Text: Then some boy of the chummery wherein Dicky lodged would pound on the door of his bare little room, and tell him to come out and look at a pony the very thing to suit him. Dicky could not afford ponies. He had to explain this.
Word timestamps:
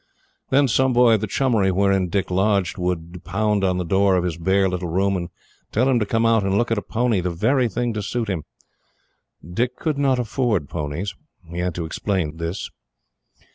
Then 0.49 0.67
some 0.67 0.93
boy 0.93 1.13
of 1.13 1.21
the 1.21 1.27
chummery 1.27 1.71
wherein 1.71 2.09
Dicky 2.09 2.33
lodged 2.33 2.75
would 2.79 3.21
pound 3.23 3.63
on 3.63 3.77
the 3.77 3.85
door 3.85 4.15
of 4.17 4.23
his 4.23 4.35
bare 4.39 4.67
little 4.67 4.89
room, 4.89 5.15
and 5.15 5.29
tell 5.71 5.87
him 5.87 5.99
to 5.99 6.07
come 6.07 6.25
out 6.25 6.43
and 6.43 6.57
look 6.57 6.71
at 6.71 6.79
a 6.79 6.81
pony 6.81 7.21
the 7.21 7.29
very 7.29 7.69
thing 7.69 7.93
to 7.93 8.01
suit 8.01 8.27
him. 8.27 8.43
Dicky 9.47 9.75
could 9.77 9.99
not 9.99 10.17
afford 10.17 10.69
ponies. 10.69 11.13
He 11.51 11.59
had 11.59 11.75
to 11.75 11.85
explain 11.85 12.37
this. 12.37 12.71